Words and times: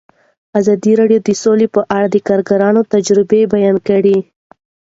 ازادي 0.59 0.91
راډیو 0.99 1.19
د 1.27 1.29
سوله 1.41 1.67
په 1.75 1.81
اړه 1.95 2.07
د 2.09 2.17
کارګرانو 2.27 2.81
تجربې 2.93 3.41
بیان 3.53 3.77
کړي. 3.87 4.17